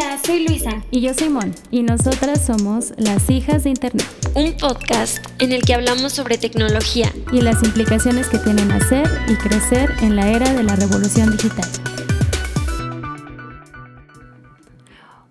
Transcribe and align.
Hola, 0.00 0.16
soy 0.24 0.46
Luisa. 0.46 0.80
Y 0.92 1.00
yo 1.00 1.12
soy 1.12 1.28
Mon. 1.28 1.52
Y 1.72 1.82
nosotras 1.82 2.46
somos 2.46 2.92
las 2.98 3.28
hijas 3.30 3.64
de 3.64 3.70
Internet. 3.70 4.06
Un 4.36 4.56
podcast 4.56 5.18
en 5.40 5.50
el 5.50 5.62
que 5.62 5.74
hablamos 5.74 6.12
sobre 6.12 6.38
tecnología. 6.38 7.12
Y 7.32 7.40
las 7.40 7.64
implicaciones 7.64 8.28
que 8.28 8.38
tienen 8.38 8.70
hacer 8.70 9.08
y 9.26 9.34
crecer 9.34 9.90
en 10.00 10.14
la 10.14 10.30
era 10.30 10.52
de 10.52 10.62
la 10.62 10.76
revolución 10.76 11.32
digital. 11.32 11.68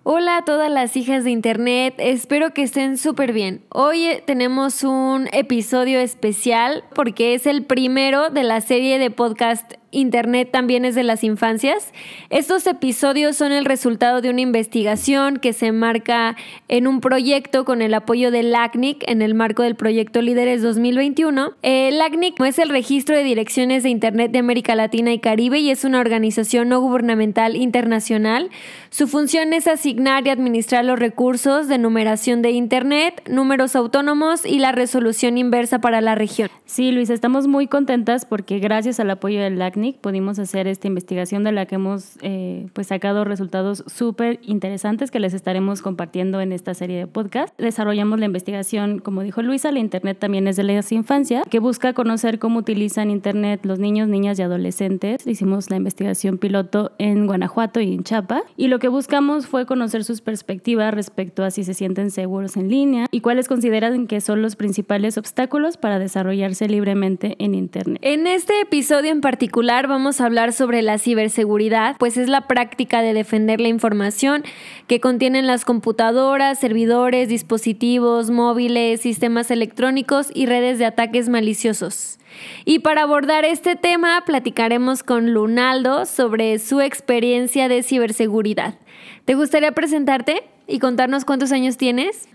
Hola 0.02 0.36
a 0.36 0.44
todas 0.44 0.70
las 0.70 0.96
hijas 0.98 1.24
de 1.24 1.30
Internet, 1.30 1.94
espero 1.98 2.52
que 2.52 2.62
estén 2.62 2.98
súper 2.98 3.32
bien. 3.32 3.64
Hoy 3.70 4.04
eh, 4.06 4.22
tenemos 4.26 4.82
un 4.82 5.28
episodio 5.32 5.98
especial 5.98 6.84
porque 6.94 7.34
es 7.34 7.46
el 7.46 7.64
primero 7.64 8.30
de 8.30 8.42
la 8.42 8.60
serie 8.60 8.98
de 8.98 9.10
podcast 9.10 9.74
Internet 9.90 10.50
también 10.52 10.84
es 10.84 10.94
de 10.94 11.02
las 11.02 11.24
infancias. 11.24 11.94
Estos 12.28 12.66
episodios 12.66 13.36
son 13.36 13.52
el 13.52 13.64
resultado 13.64 14.20
de 14.20 14.28
una 14.28 14.42
investigación 14.42 15.38
que 15.38 15.54
se 15.54 15.72
marca 15.72 16.36
en 16.68 16.86
un 16.86 17.00
proyecto 17.00 17.64
con 17.64 17.80
el 17.80 17.94
apoyo 17.94 18.30
del 18.30 18.52
LACNIC 18.52 19.08
en 19.08 19.22
el 19.22 19.34
marco 19.34 19.62
del 19.62 19.76
proyecto 19.76 20.20
Líderes 20.20 20.60
2021. 20.60 21.52
El 21.62 21.98
LACNIC 21.98 22.38
es 22.40 22.58
el 22.58 22.68
registro 22.68 23.16
de 23.16 23.24
direcciones 23.24 23.82
de 23.82 23.88
Internet 23.88 24.30
de 24.30 24.40
América 24.40 24.74
Latina 24.74 25.10
y 25.12 25.20
Caribe 25.20 25.58
y 25.58 25.70
es 25.70 25.84
una 25.84 26.00
organización 26.00 26.68
no 26.68 26.80
gubernamental 26.80 27.56
internacional. 27.56 28.50
Su 28.90 29.08
función 29.08 29.54
es 29.54 29.66
asignar 29.66 30.26
y 30.26 30.30
administrar 30.30 30.84
los 30.84 30.98
recursos 30.98 31.66
de 31.66 31.78
numeración 31.78 32.42
de 32.42 32.50
Internet, 32.50 33.22
números 33.26 33.74
autónomos 33.74 34.44
y 34.44 34.58
la 34.58 34.72
resolución 34.72 35.38
inversa 35.38 35.80
para 35.80 36.02
la 36.02 36.14
región. 36.14 36.50
Sí, 36.66 36.92
Luis, 36.92 37.08
estamos 37.08 37.46
muy 37.46 37.68
contentas 37.68 38.26
porque 38.26 38.58
gracias 38.58 39.00
al 39.00 39.10
apoyo 39.10 39.40
del 39.40 39.58
LACNIC 39.58 39.77
pudimos 40.00 40.38
hacer 40.38 40.66
esta 40.66 40.86
investigación 40.86 41.44
de 41.44 41.52
la 41.52 41.66
que 41.66 41.76
hemos 41.76 42.18
eh, 42.22 42.66
pues 42.72 42.88
sacado 42.88 43.24
resultados 43.24 43.84
súper 43.86 44.40
interesantes 44.42 45.10
que 45.10 45.20
les 45.20 45.34
estaremos 45.34 45.82
compartiendo 45.82 46.40
en 46.40 46.52
esta 46.52 46.74
serie 46.74 46.98
de 46.98 47.06
podcast. 47.06 47.58
Desarrollamos 47.58 48.18
la 48.18 48.26
investigación, 48.26 48.98
como 48.98 49.22
dijo 49.22 49.42
Luisa, 49.42 49.72
la 49.72 49.78
Internet 49.78 50.18
también 50.18 50.48
es 50.48 50.56
de 50.56 50.64
la 50.64 50.72
infancia, 50.90 51.42
que 51.48 51.58
busca 51.58 51.92
conocer 51.92 52.38
cómo 52.38 52.58
utilizan 52.58 53.10
Internet 53.10 53.64
los 53.64 53.78
niños, 53.78 54.08
niñas 54.08 54.38
y 54.38 54.42
adolescentes. 54.42 55.26
Hicimos 55.26 55.70
la 55.70 55.76
investigación 55.76 56.38
piloto 56.38 56.92
en 56.98 57.26
Guanajuato 57.26 57.80
y 57.80 57.94
en 57.94 58.04
Chapa 58.04 58.42
y 58.56 58.68
lo 58.68 58.78
que 58.78 58.88
buscamos 58.88 59.46
fue 59.46 59.66
conocer 59.66 60.04
sus 60.04 60.20
perspectivas 60.20 60.92
respecto 60.92 61.44
a 61.44 61.50
si 61.50 61.64
se 61.64 61.74
sienten 61.74 62.10
seguros 62.10 62.56
en 62.56 62.68
línea 62.68 63.06
y 63.10 63.20
cuáles 63.20 63.48
consideran 63.48 64.06
que 64.06 64.20
son 64.20 64.42
los 64.42 64.56
principales 64.56 65.18
obstáculos 65.18 65.76
para 65.76 65.98
desarrollarse 65.98 66.68
libremente 66.68 67.36
en 67.38 67.54
Internet. 67.54 67.98
En 68.02 68.26
este 68.26 68.60
episodio 68.60 69.10
en 69.10 69.20
particular, 69.20 69.67
vamos 69.68 70.20
a 70.20 70.26
hablar 70.26 70.54
sobre 70.54 70.80
la 70.80 70.96
ciberseguridad, 70.96 71.96
pues 71.98 72.16
es 72.16 72.28
la 72.28 72.46
práctica 72.46 73.02
de 73.02 73.12
defender 73.12 73.60
la 73.60 73.68
información 73.68 74.42
que 74.86 74.98
contienen 74.98 75.46
las 75.46 75.66
computadoras, 75.66 76.58
servidores, 76.58 77.28
dispositivos, 77.28 78.30
móviles, 78.30 79.02
sistemas 79.02 79.50
electrónicos 79.50 80.30
y 80.34 80.46
redes 80.46 80.78
de 80.78 80.86
ataques 80.86 81.28
maliciosos. 81.28 82.18
Y 82.64 82.78
para 82.78 83.02
abordar 83.02 83.44
este 83.44 83.76
tema 83.76 84.22
platicaremos 84.24 85.02
con 85.02 85.34
Lunaldo 85.34 86.06
sobre 86.06 86.58
su 86.58 86.80
experiencia 86.80 87.68
de 87.68 87.82
ciberseguridad. 87.82 88.78
¿Te 89.26 89.34
gustaría 89.34 89.72
presentarte 89.72 90.44
y 90.66 90.78
contarnos 90.78 91.26
cuántos 91.26 91.52
años 91.52 91.76
tienes? 91.76 92.26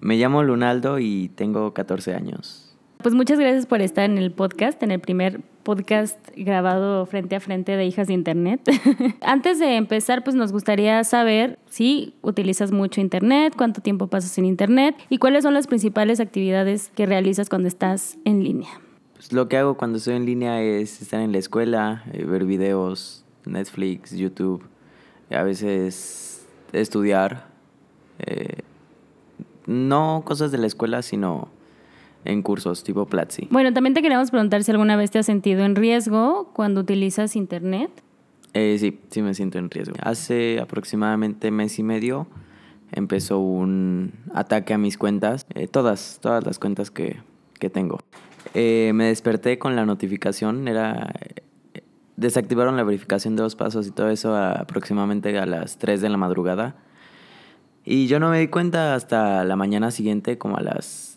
Me 0.00 0.16
llamo 0.16 0.42
Lunaldo 0.42 0.98
y 0.98 1.30
tengo 1.34 1.72
14 1.72 2.14
años. 2.14 2.73
Pues 3.04 3.14
muchas 3.14 3.38
gracias 3.38 3.66
por 3.66 3.82
estar 3.82 4.08
en 4.08 4.16
el 4.16 4.32
podcast, 4.32 4.82
en 4.82 4.90
el 4.90 4.98
primer 4.98 5.42
podcast 5.62 6.16
grabado 6.38 7.04
frente 7.04 7.36
a 7.36 7.40
frente 7.40 7.76
de 7.76 7.84
Hijas 7.84 8.06
de 8.06 8.14
Internet. 8.14 8.62
Antes 9.20 9.58
de 9.58 9.76
empezar, 9.76 10.24
pues 10.24 10.34
nos 10.34 10.52
gustaría 10.52 11.04
saber 11.04 11.58
si 11.66 12.14
utilizas 12.22 12.72
mucho 12.72 13.02
Internet, 13.02 13.52
cuánto 13.58 13.82
tiempo 13.82 14.06
pasas 14.06 14.38
en 14.38 14.46
Internet 14.46 14.96
y 15.10 15.18
cuáles 15.18 15.42
son 15.42 15.52
las 15.52 15.66
principales 15.66 16.18
actividades 16.18 16.90
que 16.94 17.04
realizas 17.04 17.50
cuando 17.50 17.68
estás 17.68 18.16
en 18.24 18.42
línea. 18.42 18.70
Pues 19.12 19.34
lo 19.34 19.48
que 19.48 19.58
hago 19.58 19.76
cuando 19.76 19.98
estoy 19.98 20.14
en 20.14 20.24
línea 20.24 20.62
es 20.62 21.02
estar 21.02 21.20
en 21.20 21.32
la 21.32 21.36
escuela, 21.36 22.04
eh, 22.14 22.24
ver 22.24 22.46
videos, 22.46 23.26
Netflix, 23.44 24.12
YouTube, 24.16 24.64
a 25.30 25.42
veces 25.42 26.46
estudiar. 26.72 27.48
Eh, 28.20 28.62
no 29.66 30.22
cosas 30.24 30.50
de 30.52 30.56
la 30.56 30.66
escuela, 30.66 31.02
sino 31.02 31.50
en 32.24 32.42
cursos 32.42 32.84
tipo 32.84 33.06
Platzi. 33.06 33.48
Bueno, 33.50 33.72
también 33.72 33.94
te 33.94 34.02
queríamos 34.02 34.30
preguntar 34.30 34.64
si 34.64 34.70
alguna 34.70 34.96
vez 34.96 35.10
te 35.10 35.18
has 35.18 35.26
sentido 35.26 35.64
en 35.64 35.76
riesgo 35.76 36.50
cuando 36.52 36.80
utilizas 36.80 37.36
Internet. 37.36 37.90
Eh, 38.54 38.76
sí, 38.78 39.00
sí 39.10 39.22
me 39.22 39.34
siento 39.34 39.58
en 39.58 39.70
riesgo. 39.70 39.94
Hace 40.00 40.60
aproximadamente 40.60 41.50
mes 41.50 41.78
y 41.78 41.82
medio 41.82 42.26
empezó 42.92 43.40
un 43.40 44.12
ataque 44.32 44.74
a 44.74 44.78
mis 44.78 44.96
cuentas, 44.96 45.46
eh, 45.54 45.66
todas, 45.66 46.18
todas 46.22 46.46
las 46.46 46.58
cuentas 46.58 46.90
que, 46.90 47.20
que 47.58 47.68
tengo. 47.68 47.98
Eh, 48.54 48.92
me 48.94 49.06
desperté 49.06 49.58
con 49.58 49.76
la 49.76 49.84
notificación, 49.84 50.68
era... 50.68 51.12
Desactivaron 52.16 52.76
la 52.76 52.84
verificación 52.84 53.34
de 53.34 53.42
dos 53.42 53.56
pasos 53.56 53.88
y 53.88 53.90
todo 53.90 54.08
eso 54.08 54.36
aproximadamente 54.36 55.36
a 55.36 55.46
las 55.46 55.78
3 55.78 56.00
de 56.00 56.08
la 56.08 56.16
madrugada. 56.16 56.76
Y 57.84 58.06
yo 58.06 58.20
no 58.20 58.30
me 58.30 58.38
di 58.38 58.46
cuenta 58.46 58.94
hasta 58.94 59.42
la 59.42 59.56
mañana 59.56 59.90
siguiente, 59.90 60.38
como 60.38 60.56
a 60.56 60.60
las 60.60 61.13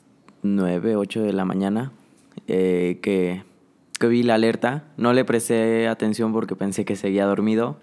9, 0.55 0.95
8 0.95 1.23
de 1.23 1.33
la 1.33 1.45
mañana, 1.45 1.91
eh, 2.47 2.99
que, 3.01 3.43
que, 3.99 4.07
vi 4.07 4.23
la 4.23 4.35
alerta. 4.35 4.85
No 4.97 5.13
le 5.13 5.25
presté 5.25 5.87
atención 5.87 6.33
porque 6.33 6.55
pensé 6.55 6.85
que 6.85 6.95
seguía 6.95 7.25
dormido. 7.25 7.77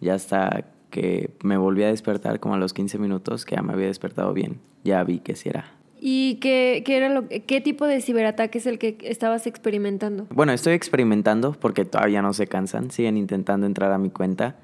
Ya 0.00 0.14
hasta 0.14 0.64
que 0.90 1.30
me 1.42 1.56
volví 1.56 1.82
a 1.82 1.88
despertar 1.88 2.40
como 2.40 2.54
a 2.54 2.58
los 2.58 2.72
15 2.72 2.98
minutos, 2.98 3.44
que 3.44 3.56
ya 3.56 3.62
me 3.62 3.72
había 3.72 3.86
despertado 3.86 4.32
bien, 4.32 4.60
ya 4.84 5.02
vi 5.04 5.18
que 5.18 5.36
sí 5.36 5.48
era. 5.48 5.72
¿Y 5.98 6.36
qué, 6.36 6.82
qué, 6.84 6.98
era 6.98 7.08
lo, 7.08 7.26
qué 7.28 7.60
tipo 7.60 7.86
de 7.86 8.00
ciberataque 8.00 8.58
es 8.58 8.66
el 8.66 8.78
que 8.78 8.98
estabas 9.02 9.46
experimentando? 9.46 10.26
Bueno, 10.30 10.52
estoy 10.52 10.74
experimentando 10.74 11.52
porque 11.52 11.84
todavía 11.84 12.22
no 12.22 12.32
se 12.32 12.46
cansan, 12.46 12.90
siguen 12.90 13.16
intentando 13.16 13.66
entrar 13.66 13.92
a 13.92 13.98
mi 13.98 14.10
cuenta. 14.10 14.56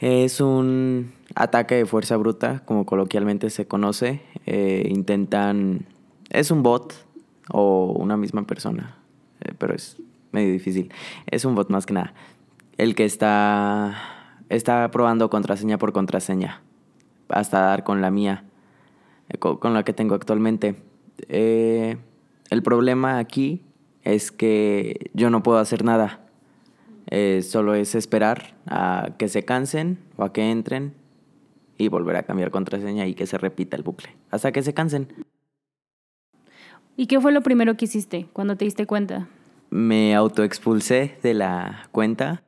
Es 0.00 0.40
un 0.40 1.12
ataque 1.34 1.74
de 1.74 1.86
fuerza 1.86 2.16
bruta, 2.16 2.62
como 2.64 2.86
coloquialmente 2.86 3.50
se 3.50 3.66
conoce. 3.66 4.20
Eh, 4.46 4.86
intentan 4.88 5.86
es 6.30 6.50
un 6.50 6.62
bot 6.62 6.94
o 7.52 7.92
una 7.98 8.16
misma 8.16 8.46
persona, 8.46 8.96
eh, 9.40 9.52
pero 9.58 9.74
es 9.74 10.00
medio 10.32 10.52
difícil. 10.52 10.92
Es 11.26 11.44
un 11.44 11.54
bot 11.54 11.68
más 11.70 11.86
que 11.86 11.94
nada. 11.94 12.14
El 12.78 12.94
que 12.94 13.04
está, 13.04 13.96
está 14.48 14.90
probando 14.90 15.28
contraseña 15.28 15.78
por 15.78 15.92
contraseña 15.92 16.62
hasta 17.28 17.60
dar 17.60 17.84
con 17.84 18.00
la 18.00 18.10
mía, 18.10 18.44
eh, 19.28 19.38
con, 19.38 19.74
la 19.74 19.84
que 19.84 19.92
tengo 19.92 20.14
actualmente. 20.14 20.76
Eh, 21.28 21.98
el 22.50 22.62
problema 22.62 23.18
aquí 23.18 23.62
es 24.02 24.32
que 24.32 25.10
yo 25.12 25.30
no 25.30 25.42
puedo 25.42 25.58
hacer 25.58 25.84
nada. 25.84 26.20
solo 27.42 27.74
es 27.74 27.94
esperar 27.94 28.54
a 28.66 29.10
que 29.18 29.28
se 29.28 29.44
cansen 29.44 29.98
o 30.16 30.24
a 30.24 30.32
que 30.32 30.50
entren 30.50 30.94
y 31.76 31.88
volver 31.88 32.16
a 32.16 32.22
cambiar 32.22 32.50
contraseña 32.50 33.06
y 33.06 33.14
que 33.14 33.26
se 33.26 33.36
repita 33.36 33.76
el 33.76 33.82
bucle 33.82 34.10
hasta 34.30 34.52
que 34.52 34.62
se 34.62 34.72
cansen. 34.74 35.08
¿Y 37.00 37.06
qué 37.06 37.18
fue 37.18 37.32
lo 37.32 37.40
primero 37.40 37.78
que 37.78 37.86
hiciste 37.86 38.26
cuando 38.34 38.56
te 38.56 38.66
diste 38.66 38.84
cuenta? 38.84 39.26
Me 39.70 40.14
autoexpulsé 40.14 41.16
de 41.22 41.32
la 41.32 41.88
cuenta. 41.92 42.42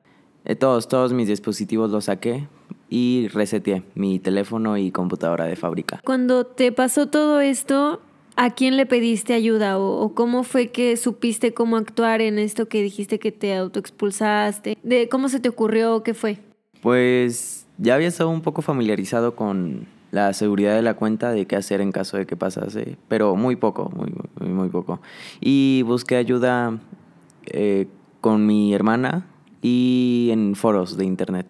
Eh, 0.44 0.56
todos, 0.56 0.88
todos 0.88 1.14
mis 1.14 1.26
dispositivos 1.26 1.90
los 1.90 2.04
saqué 2.04 2.46
y 2.90 3.28
reseteé 3.28 3.82
mi 3.94 4.18
teléfono 4.18 4.76
y 4.76 4.90
computadora 4.90 5.46
de 5.46 5.56
fábrica. 5.56 6.02
Cuando 6.04 6.44
te 6.44 6.70
pasó 6.70 7.06
todo 7.06 7.40
esto, 7.40 8.02
¿a 8.36 8.50
quién 8.50 8.76
le 8.76 8.84
pediste 8.84 9.32
ayuda 9.32 9.78
o, 9.78 10.12
cómo 10.14 10.42
fue 10.42 10.70
que 10.70 10.98
supiste 10.98 11.54
cómo 11.54 11.78
actuar 11.78 12.20
en 12.20 12.38
esto 12.38 12.68
que 12.68 12.82
dijiste 12.82 13.18
que 13.18 13.32
te 13.32 13.56
autoexpulsaste? 13.56 14.76
¿De 14.82 15.08
cómo 15.08 15.30
se 15.30 15.40
te 15.40 15.48
ocurrió? 15.48 16.02
¿Qué 16.02 16.12
fue? 16.12 16.36
Pues 16.82 17.66
ya 17.78 17.94
había 17.94 18.08
estado 18.08 18.28
un 18.28 18.42
poco 18.42 18.60
familiarizado 18.60 19.34
con 19.34 19.86
la 20.12 20.32
seguridad 20.34 20.76
de 20.76 20.82
la 20.82 20.94
cuenta 20.94 21.32
de 21.32 21.46
qué 21.46 21.56
hacer 21.56 21.80
en 21.80 21.90
caso 21.90 22.18
de 22.18 22.26
que 22.26 22.36
pasase, 22.36 22.98
pero 23.08 23.34
muy 23.34 23.56
poco, 23.56 23.90
muy, 23.96 24.12
muy, 24.38 24.48
muy 24.50 24.68
poco. 24.68 25.00
Y 25.40 25.82
busqué 25.86 26.16
ayuda 26.16 26.78
eh, 27.46 27.88
con 28.20 28.46
mi 28.46 28.74
hermana 28.74 29.26
y 29.62 30.28
en 30.30 30.54
foros 30.54 30.98
de 30.98 31.06
internet 31.06 31.46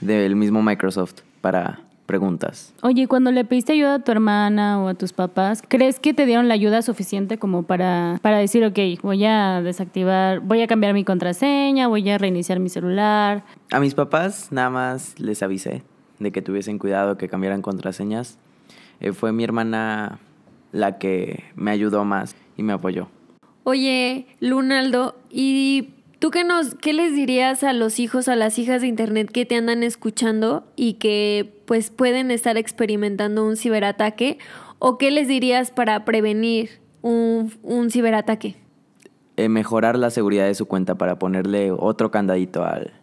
del 0.00 0.36
mismo 0.36 0.62
Microsoft 0.62 1.22
para 1.40 1.80
preguntas. 2.06 2.72
Oye, 2.82 3.08
cuando 3.08 3.32
le 3.32 3.44
pediste 3.44 3.72
ayuda 3.72 3.96
a 3.96 3.98
tu 3.98 4.12
hermana 4.12 4.80
o 4.80 4.86
a 4.86 4.94
tus 4.94 5.12
papás, 5.12 5.60
¿crees 5.66 5.98
que 5.98 6.14
te 6.14 6.26
dieron 6.26 6.46
la 6.46 6.54
ayuda 6.54 6.82
suficiente 6.82 7.38
como 7.38 7.64
para, 7.64 8.20
para 8.22 8.38
decir, 8.38 8.64
ok, 8.64 8.78
voy 9.02 9.24
a 9.24 9.60
desactivar, 9.62 10.38
voy 10.38 10.62
a 10.62 10.68
cambiar 10.68 10.94
mi 10.94 11.02
contraseña, 11.02 11.88
voy 11.88 12.08
a 12.08 12.18
reiniciar 12.18 12.60
mi 12.60 12.68
celular? 12.68 13.42
A 13.72 13.80
mis 13.80 13.96
papás 13.96 14.52
nada 14.52 14.70
más 14.70 15.18
les 15.18 15.42
avisé 15.42 15.82
de 16.18 16.32
que 16.32 16.42
tuviesen 16.42 16.78
cuidado, 16.78 17.16
que 17.16 17.28
cambiaran 17.28 17.62
contraseñas. 17.62 18.38
Eh, 19.00 19.12
fue 19.12 19.32
mi 19.32 19.44
hermana 19.44 20.18
la 20.72 20.98
que 20.98 21.44
me 21.54 21.70
ayudó 21.70 22.04
más 22.04 22.36
y 22.56 22.62
me 22.62 22.72
apoyó. 22.72 23.08
Oye, 23.64 24.26
Lunaldo, 24.40 25.16
¿y 25.30 25.90
¿Tú 26.18 26.30
qué, 26.30 26.44
nos, 26.44 26.74
qué 26.74 26.94
les 26.94 27.14
dirías 27.14 27.62
a 27.62 27.74
los 27.74 28.00
hijos, 28.00 28.28
a 28.28 28.36
las 28.36 28.58
hijas 28.58 28.80
de 28.80 28.86
Internet 28.86 29.30
que 29.30 29.44
te 29.44 29.54
andan 29.54 29.82
escuchando 29.82 30.64
y 30.74 30.94
que 30.94 31.60
pues 31.66 31.90
pueden 31.90 32.30
estar 32.30 32.56
experimentando 32.56 33.44
un 33.44 33.56
ciberataque? 33.56 34.38
¿O 34.78 34.96
qué 34.96 35.10
les 35.10 35.28
dirías 35.28 35.70
para 35.70 36.06
prevenir 36.06 36.70
un, 37.02 37.52
un 37.62 37.90
ciberataque? 37.90 38.56
Eh, 39.36 39.50
mejorar 39.50 39.98
la 39.98 40.08
seguridad 40.08 40.46
de 40.46 40.54
su 40.54 40.64
cuenta 40.64 40.94
para 40.94 41.18
ponerle 41.18 41.70
otro 41.70 42.10
candadito 42.10 42.64
al, 42.64 42.94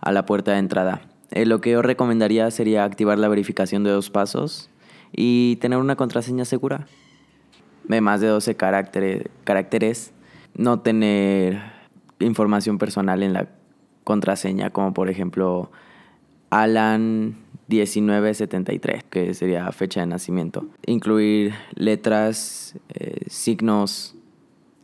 a 0.00 0.10
la 0.10 0.24
puerta 0.24 0.52
de 0.52 0.58
entrada. 0.58 1.02
Eh, 1.32 1.46
lo 1.46 1.60
que 1.60 1.70
yo 1.70 1.82
recomendaría 1.82 2.50
sería 2.50 2.84
activar 2.84 3.18
la 3.18 3.28
verificación 3.28 3.84
de 3.84 3.90
dos 3.90 4.10
pasos 4.10 4.70
y 5.12 5.56
tener 5.56 5.78
una 5.78 5.96
contraseña 5.96 6.44
segura 6.44 6.86
de 7.84 8.00
más 8.00 8.20
de 8.20 8.28
12 8.28 8.54
caracteres, 8.54 10.12
no 10.54 10.80
tener 10.80 11.60
información 12.20 12.78
personal 12.78 13.22
en 13.22 13.32
la 13.32 13.48
contraseña, 14.04 14.70
como 14.70 14.94
por 14.94 15.08
ejemplo 15.08 15.70
Alan 16.50 17.36
1973, 17.68 19.04
que 19.04 19.34
sería 19.34 19.70
fecha 19.72 20.00
de 20.00 20.06
nacimiento. 20.06 20.66
Incluir 20.86 21.54
letras, 21.74 22.76
eh, 22.90 23.24
signos, 23.28 24.14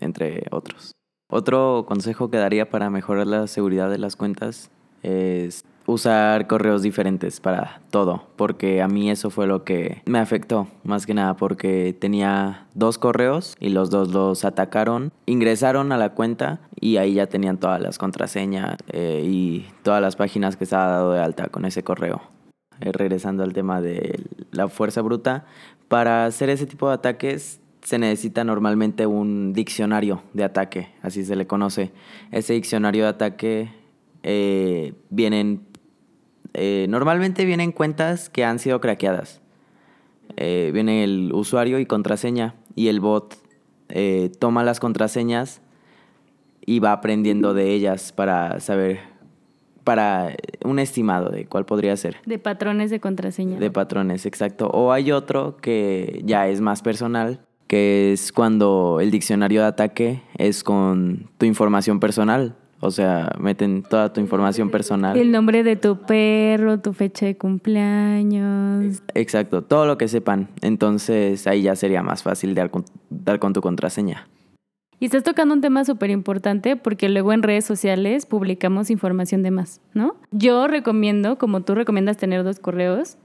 entre 0.01 0.45
otros. 0.51 0.93
Otro 1.31 1.85
consejo 1.87 2.31
que 2.31 2.39
daría 2.39 2.71
para 2.71 2.89
mejorar 2.89 3.27
la 3.27 3.47
seguridad 3.47 3.91
de 3.91 3.99
las 3.99 4.17
cuentas 4.17 4.71
es 5.03 5.65
usar 5.89 6.47
correos 6.47 6.83
diferentes 6.83 7.41
para 7.41 7.81
todo, 7.91 8.27
porque 8.37 8.83
a 8.83 8.89
mí 8.89 9.11
eso 9.11 9.31
fue 9.31 9.47
lo 9.47 9.65
que 9.65 10.03
me 10.05 10.19
afectó, 10.19 10.69
más 10.85 11.07
que 11.07 11.15
nada 11.15 11.35
porque 11.37 11.97
tenía 11.99 12.67
dos 12.75 12.99
correos 12.99 13.57
y 13.59 13.71
los 13.71 13.89
dos 13.89 14.11
los 14.11 14.45
atacaron, 14.45 15.13
ingresaron 15.25 15.91
a 15.91 15.97
la 15.97 16.11
cuenta 16.11 16.61
y 16.79 16.99
ahí 16.99 17.15
ya 17.15 17.27
tenían 17.27 17.57
todas 17.57 17.81
las 17.81 17.97
contraseñas 17.97 18.77
eh, 18.89 19.23
y 19.25 19.67
todas 19.83 20.03
las 20.03 20.15
páginas 20.15 20.57
que 20.59 20.65
estaba 20.65 20.89
dado 20.89 21.13
de 21.13 21.21
alta 21.21 21.49
con 21.49 21.65
ese 21.65 21.83
correo. 21.83 22.21
Eh, 22.81 22.93
regresando 22.93 23.43
al 23.43 23.55
tema 23.55 23.81
de 23.81 24.23
la 24.51 24.69
fuerza 24.69 25.01
bruta, 25.01 25.47
para 25.89 26.27
hacer 26.27 26.51
ese 26.51 26.67
tipo 26.67 26.89
de 26.89 26.95
ataques 26.95 27.61
se 27.83 27.99
necesita 27.99 28.45
normalmente 28.45 29.07
un 29.07 29.55
diccionario 29.55 30.23
de 30.35 30.45
ataque, 30.45 30.91
así 31.01 31.25
se 31.25 31.35
le 31.35 31.47
conoce. 31.47 31.93
Ese 32.31 32.53
diccionario 32.53 33.05
de 33.05 33.09
ataque 33.09 33.71
eh, 34.23 34.93
vienen 35.09 35.68
eh, 36.55 36.87
normalmente 36.89 37.45
vienen 37.45 37.73
cuentas 37.73 38.29
que 38.31 38.45
han 38.45 38.59
sido 38.59 38.81
craqueadas. 38.81 39.41
Eh, 40.37 40.71
viene 40.73 41.05
el 41.05 41.33
usuario 41.33 41.79
y 41.79 41.87
contraseña 41.87 42.55
y 42.75 42.89
el 42.89 43.01
bot 43.01 43.37
eh, 43.89 44.31
toma 44.39 44.63
las 44.63 44.81
contraseñas 44.81 45.63
y 46.65 46.81
va 46.81 46.93
aprendiendo 46.93 47.55
de 47.55 47.73
ellas 47.73 48.13
para 48.13 48.61
saber, 48.61 49.01
para 49.85 50.37
un 50.65 50.79
estimado 50.79 51.31
de 51.31 51.47
cuál 51.47 51.65
podría 51.65 51.97
ser. 51.97 52.19
De 52.27 52.39
patrones 52.39 52.91
de 52.91 53.01
contraseña. 53.01 53.59
De 53.59 53.71
patrones, 53.71 54.27
exacto. 54.27 54.69
O 54.69 54.93
hay 54.93 55.11
otro 55.13 55.57
que 55.57 56.21
ya 56.25 56.47
es 56.49 56.61
más 56.61 56.83
personal, 56.83 57.41
que 57.67 58.13
es 58.13 58.33
cuando 58.33 58.99
el 59.01 59.11
diccionario 59.11 59.63
de 59.63 59.67
ataque 59.67 60.23
es 60.37 60.63
con 60.63 61.31
tu 61.39 61.47
información 61.47 62.01
personal. 62.01 62.55
O 62.81 62.91
sea, 62.91 63.33
meten 63.41 63.83
toda 63.83 64.13
tu 64.13 64.21
información 64.21 64.71
personal. 64.71 65.17
El 65.17 65.33
nombre 65.33 65.65
de 65.65 65.75
tu 65.75 65.99
perro, 65.99 66.79
tu 66.79 66.93
fecha 66.93 67.27
de 67.27 67.37
cumpleaños. 67.37 69.03
Exacto, 69.15 69.63
todo 69.63 69.87
lo 69.87 69.99
que 69.99 70.07
sepan. 70.07 70.49
Entonces 70.63 71.47
ahí 71.47 71.63
ya 71.63 71.75
sería 71.75 72.03
más 72.03 72.23
fácil 72.23 72.55
dar 72.55 72.71
con, 72.71 72.85
dar 73.11 73.41
con 73.41 73.53
tu 73.53 73.61
contraseña. 73.61 74.29
Y 75.01 75.07
estás 75.07 75.23
tocando 75.23 75.55
un 75.55 75.61
tema 75.61 75.85
súper 75.85 76.11
importante 76.11 76.77
porque 76.77 77.09
luego 77.09 77.33
en 77.33 77.43
redes 77.43 77.65
sociales 77.65 78.27
publicamos 78.27 78.91
información 78.91 79.43
de 79.43 79.53
más, 79.53 79.81
¿no? 79.95 80.17
Yo 80.33 80.67
recomiendo, 80.67 81.39
como 81.39 81.63
tú 81.63 81.75
recomiendas 81.77 82.17
tener 82.17 82.43
dos 82.43 82.59
correos, 82.59 83.17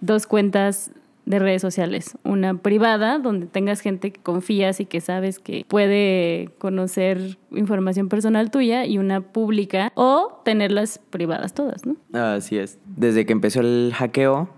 dos 0.00 0.26
cuentas 0.26 0.90
de 1.24 1.38
redes 1.38 1.62
sociales. 1.62 2.16
Una 2.24 2.54
privada, 2.58 3.18
donde 3.18 3.46
tengas 3.46 3.80
gente 3.80 4.12
que 4.12 4.20
confías 4.20 4.80
y 4.80 4.86
que 4.86 5.00
sabes 5.00 5.38
que 5.38 5.64
puede 5.68 6.50
conocer 6.58 7.38
información 7.50 8.08
personal 8.08 8.50
tuya, 8.50 8.86
y 8.86 8.98
una 8.98 9.20
pública, 9.20 9.92
o 9.94 10.40
tenerlas 10.44 10.98
privadas 11.10 11.54
todas, 11.54 11.86
¿no? 11.86 11.96
Así 12.12 12.58
es. 12.58 12.78
Desde 12.84 13.24
que 13.26 13.32
empezó 13.32 13.60
el 13.60 13.92
hackeo, 13.94 14.48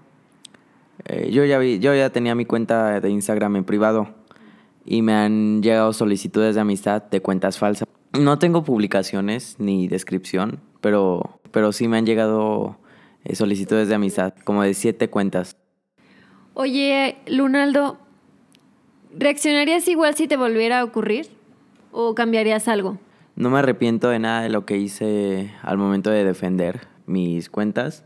eh, 1.07 1.31
yo, 1.31 1.45
ya 1.45 1.59
vi, 1.59 1.79
yo 1.79 1.95
ya 1.95 2.11
tenía 2.11 2.35
mi 2.35 2.45
cuenta 2.45 3.01
de 3.01 3.11
Instagram 3.11 3.57
en 3.57 3.65
privado 3.65 4.09
y 4.85 5.03
me 5.03 5.13
han 5.13 5.63
llegado 5.63 5.93
solicitudes 5.93 6.55
de 6.55 6.61
amistad 6.61 7.03
de 7.03 7.21
cuentas 7.21 7.59
falsas. 7.59 7.89
No 8.19 8.39
tengo 8.39 8.65
publicaciones 8.65 9.57
ni 9.59 9.89
descripción, 9.89 10.61
pero, 10.81 11.41
pero 11.51 11.73
sí 11.73 11.89
me 11.89 11.99
han 11.99 12.07
llegado 12.07 12.79
eh, 13.25 13.35
solicitudes 13.35 13.89
de 13.89 13.97
amistad, 13.97 14.35
como 14.45 14.63
de 14.63 14.75
siete 14.75 15.11
cuentas. 15.11 15.57
Oye, 16.57 17.17
Lunaldo, 17.27 17.99
¿reaccionarías 19.13 19.89
igual 19.89 20.15
si 20.15 20.29
te 20.29 20.37
volviera 20.37 20.81
a 20.81 20.85
ocurrir? 20.85 21.27
¿O 21.91 22.15
cambiarías 22.15 22.69
algo? 22.69 22.99
No 23.35 23.51
me 23.51 23.59
arrepiento 23.59 24.09
de 24.09 24.21
nada 24.21 24.43
de 24.43 24.51
lo 24.51 24.65
que 24.65 24.77
hice 24.77 25.53
al 25.63 25.79
momento 25.79 26.11
de 26.11 26.25
defender 26.25 26.87
mis 27.07 27.51
cuentas. 27.51 28.05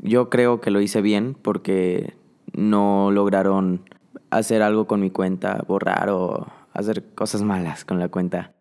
Yo 0.00 0.28
creo 0.28 0.60
que 0.60 0.70
lo 0.70 0.82
hice 0.82 1.00
bien 1.00 1.34
porque 1.40 2.12
no 2.52 3.10
lograron 3.10 3.80
hacer 4.28 4.60
algo 4.60 4.86
con 4.86 5.00
mi 5.00 5.08
cuenta, 5.08 5.64
borrar 5.66 6.10
o 6.10 6.46
hacer 6.74 7.02
cosas 7.14 7.42
malas 7.42 7.86
con 7.86 7.98
la 7.98 8.10
cuenta. 8.10 8.52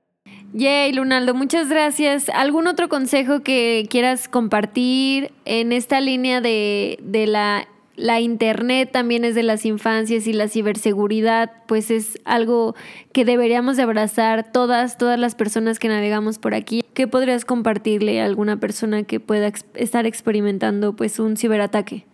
Yay, 0.53 0.93
Lunaldo, 0.93 1.33
muchas 1.33 1.67
gracias. 1.67 2.29
¿Algún 2.29 2.67
otro 2.67 2.87
consejo 2.87 3.41
que 3.41 3.85
quieras 3.89 4.29
compartir 4.29 5.33
en 5.43 5.73
esta 5.73 5.99
línea 5.99 6.39
de, 6.39 6.97
de 7.03 7.27
la 7.27 7.67
la 7.97 8.19
internet 8.21 8.91
también 8.93 9.25
es 9.25 9.33
de 9.33 9.41
las 9.41 9.65
infancias 9.65 10.27
y 10.27 10.33
la 10.33 10.47
ciberseguridad 10.47 11.51
pues 11.67 11.89
es 11.89 12.19
algo 12.25 12.75
que 13.11 13.25
deberíamos 13.25 13.75
de 13.75 13.83
abrazar 13.83 14.51
todas, 14.51 14.99
todas 14.99 15.19
las 15.19 15.33
personas 15.33 15.79
que 15.79 15.89
navegamos 15.89 16.37
por 16.37 16.53
aquí. 16.53 16.83
¿Qué 16.93 17.07
podrías 17.07 17.43
compartirle 17.43 18.21
a 18.21 18.25
alguna 18.25 18.59
persona 18.59 19.03
que 19.03 19.19
pueda 19.19 19.51
estar 19.73 20.05
experimentando 20.05 20.95
pues 20.95 21.19
un 21.19 21.37
ciberataque? 21.37 22.05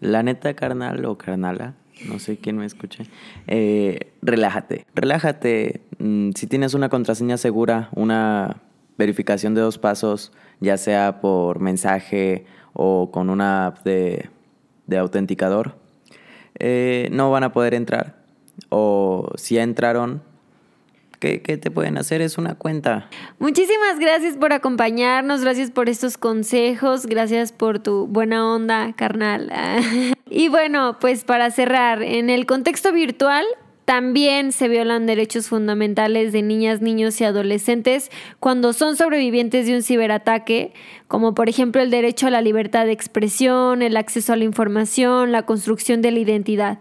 La 0.00 0.22
neta 0.22 0.52
carnal 0.54 1.02
o 1.06 1.16
carnala, 1.16 1.74
no 2.06 2.18
sé 2.18 2.36
quién 2.36 2.58
me 2.58 2.66
escuche, 2.66 3.06
eh, 3.46 4.12
relájate, 4.20 4.84
relájate. 4.94 5.80
Mm, 5.98 6.32
si 6.34 6.46
tienes 6.46 6.74
una 6.74 6.90
contraseña 6.90 7.38
segura, 7.38 7.88
una 7.94 8.60
verificación 8.98 9.54
de 9.54 9.62
dos 9.62 9.78
pasos, 9.78 10.30
ya 10.60 10.76
sea 10.76 11.20
por 11.22 11.58
mensaje 11.58 12.44
o 12.74 13.10
con 13.10 13.30
una 13.30 13.68
app 13.68 13.82
de 13.84 14.28
de 14.88 14.98
autenticador, 14.98 15.76
eh, 16.58 17.08
no 17.12 17.30
van 17.30 17.44
a 17.44 17.52
poder 17.52 17.74
entrar. 17.74 18.16
O 18.70 19.30
si 19.36 19.58
entraron, 19.58 20.22
¿qué, 21.20 21.40
¿qué, 21.42 21.56
te 21.56 21.70
pueden 21.70 21.96
hacer? 21.96 22.20
Es 22.20 22.38
una 22.38 22.56
cuenta. 22.56 23.08
Muchísimas 23.38 24.00
gracias 24.00 24.36
por 24.36 24.52
acompañarnos, 24.52 25.42
gracias 25.42 25.70
por 25.70 25.88
estos 25.88 26.18
consejos, 26.18 27.06
gracias 27.06 27.52
por 27.52 27.78
tu 27.78 28.08
buena 28.08 28.52
onda, 28.52 28.92
carnal. 28.94 29.52
y 30.28 30.48
bueno, 30.48 30.98
pues 31.00 31.22
para 31.22 31.50
cerrar, 31.52 32.02
en 32.02 32.30
el 32.30 32.46
contexto 32.46 32.92
virtual, 32.92 33.44
también 33.88 34.52
se 34.52 34.68
violan 34.68 35.06
derechos 35.06 35.48
fundamentales 35.48 36.30
de 36.30 36.42
niñas, 36.42 36.82
niños 36.82 37.18
y 37.22 37.24
adolescentes 37.24 38.10
cuando 38.38 38.74
son 38.74 38.96
sobrevivientes 38.96 39.64
de 39.64 39.74
un 39.74 39.82
ciberataque, 39.82 40.74
como 41.06 41.32
por 41.32 41.48
ejemplo 41.48 41.80
el 41.80 41.90
derecho 41.90 42.26
a 42.26 42.30
la 42.30 42.42
libertad 42.42 42.84
de 42.84 42.92
expresión, 42.92 43.80
el 43.80 43.96
acceso 43.96 44.34
a 44.34 44.36
la 44.36 44.44
información, 44.44 45.32
la 45.32 45.46
construcción 45.46 46.02
de 46.02 46.10
la 46.10 46.18
identidad. 46.18 46.80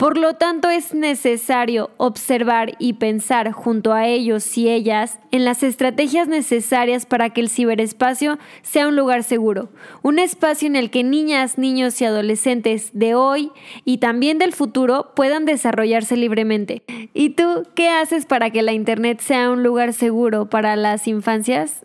Por 0.00 0.16
lo 0.16 0.32
tanto, 0.32 0.70
es 0.70 0.94
necesario 0.94 1.90
observar 1.98 2.72
y 2.78 2.94
pensar 2.94 3.52
junto 3.52 3.92
a 3.92 4.06
ellos 4.06 4.56
y 4.56 4.70
ellas 4.70 5.18
en 5.30 5.44
las 5.44 5.62
estrategias 5.62 6.26
necesarias 6.26 7.04
para 7.04 7.28
que 7.28 7.42
el 7.42 7.50
ciberespacio 7.50 8.38
sea 8.62 8.88
un 8.88 8.96
lugar 8.96 9.24
seguro, 9.24 9.68
un 10.00 10.18
espacio 10.18 10.68
en 10.68 10.76
el 10.76 10.90
que 10.90 11.04
niñas, 11.04 11.58
niños 11.58 12.00
y 12.00 12.06
adolescentes 12.06 12.92
de 12.94 13.14
hoy 13.14 13.52
y 13.84 13.98
también 13.98 14.38
del 14.38 14.54
futuro 14.54 15.12
puedan 15.14 15.44
desarrollarse 15.44 16.16
libremente. 16.16 16.82
¿Y 17.12 17.34
tú 17.34 17.64
qué 17.74 17.90
haces 17.90 18.24
para 18.24 18.48
que 18.48 18.62
la 18.62 18.72
Internet 18.72 19.20
sea 19.20 19.50
un 19.50 19.62
lugar 19.62 19.92
seguro 19.92 20.48
para 20.48 20.76
las 20.76 21.06
infancias? 21.08 21.84